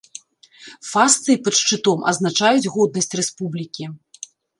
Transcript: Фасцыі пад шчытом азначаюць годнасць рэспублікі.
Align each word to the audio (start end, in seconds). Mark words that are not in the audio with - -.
Фасцыі 0.91 1.35
пад 1.47 1.53
шчытом 1.61 1.99
азначаюць 2.11 2.71
годнасць 2.77 3.11
рэспублікі. 3.21 3.83